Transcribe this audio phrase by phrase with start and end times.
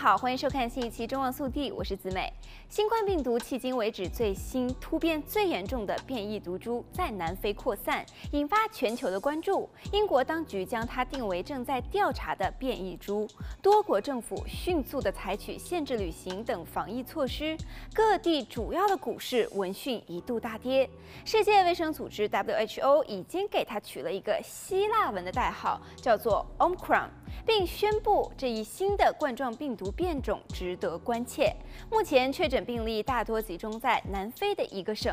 [0.00, 2.32] 好，欢迎收看新一期《中望速递》，我是子美。
[2.70, 8.02] 新冠病毒迄今为止最新突变最严重的变异毒株在南非扩散，
[8.32, 9.68] 引发全球的关注。
[9.92, 13.28] 英国当局将它定为正在调查的变异株，
[13.60, 17.54] 多国政府迅速地采取限制旅行等防疫措施，
[17.92, 20.88] 各地主要的股市闻讯一度大跌。
[21.26, 27.10] 世界卫生组织 WHO 已经给它取了一个希腊文的代号，叫做 Omicron。
[27.46, 31.54] 并宣布这一新的冠状病毒变种值得关切。
[31.90, 35.12] 目前确诊病例大多集中在南非的一个省。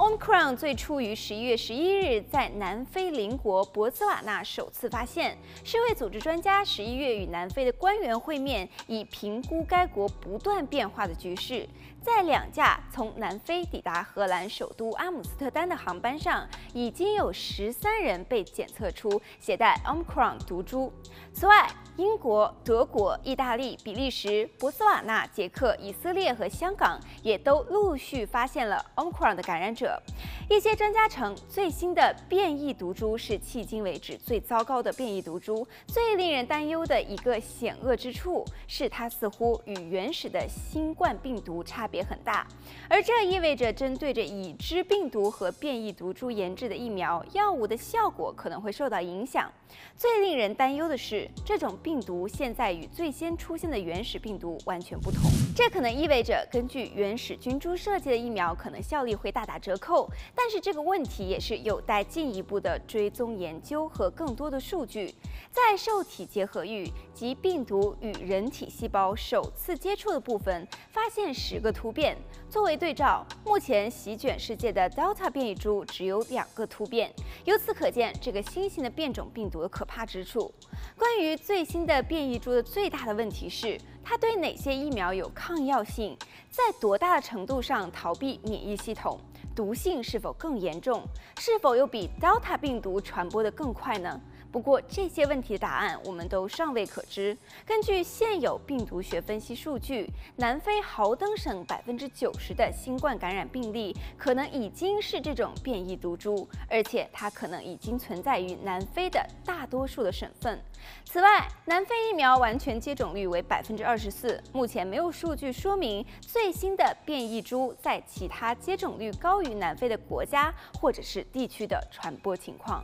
[0.00, 5.36] Omicron 最初于十一月十一日在南非邻国博兹瓦纳首次发现。
[5.62, 11.68] 世卫组织专家十一月与南非的官员会面，以评估该国不断变化的局势。
[12.02, 20.90] 在两架从南非抵达荷兰首都阿姆斯特丹的航班上，已经有十三人被检测出携带 Omicron 毒株。
[21.34, 29.89] 此外，英国、德国、意大利、比利时、博斯瓦纳、捷克、以色列和香港也都陆续发现了 Omicron 的感染者。
[29.90, 30.04] up.
[30.50, 35.64] 一些专家称，最新的变异毒株是迄今为止最糟糕的变异毒株。
[35.86, 42.44] 最令人担忧的一个险恶之处是，它似乎与原始的新冠病毒差别很大，
[42.88, 49.48] 而这意味着针对着已知病毒和变异毒株研制的疫苗药物的效果可能会受到影响。
[49.96, 55.22] 最令人担忧的是，这种病毒现在与最先出现的原始病毒完全不同。
[55.54, 60.10] 这可能意味着，根据原始菌株设计的疫苗可能效力会大打折扣。
[60.42, 65.14] 但是这个问题也是有待进一步的追踪研究和更多的数据。
[65.50, 72.16] 在受体结合域及病毒与人体细胞首次接触的部分，发现十个突变。
[72.48, 77.12] 作为对照，目前席卷世界的 Delta 变异株只有两个突变。
[77.44, 80.50] 由此可见，这个新型的变种病毒的可怕之处。
[80.96, 86.16] 关于最新的变异株的最大的问题是，它对哪些疫苗有抗药性，
[86.48, 89.20] 在多大的程度上逃避免疫系统？
[89.60, 91.02] 毒性是否更严重？
[91.38, 94.18] 是否又比 Delta 病毒传播得更快呢？
[94.52, 97.36] 不过这些问题的答案我们都尚未可知。
[97.64, 110.60] 根据现有病毒学分析数据，南非豪登省百分之九十的新冠感染病例可能已经是这种变异毒株，而且它可能已经存在于南非的大多数的省份。
[111.04, 122.82] 此外，南非疫苗完全接种率为百分之二十四，目前没有数据说明最新的变异株在其他接种率高于南非的国家或者是地区的传播情况。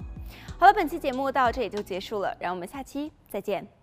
[0.59, 3.76] 好了，本期节目到这里就结束了，让我们下期再见。